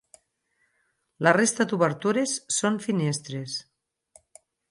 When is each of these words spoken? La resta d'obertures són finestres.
La 1.27 1.33
resta 1.39 1.67
d'obertures 1.73 2.35
són 2.59 2.81
finestres. 2.87 3.59